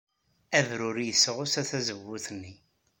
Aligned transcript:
Abruri 0.59 1.03
yesɣusa 1.05 1.61
tazewwut-nni. 1.69 2.53